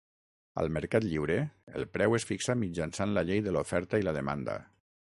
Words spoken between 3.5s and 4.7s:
l'oferta i la demanda.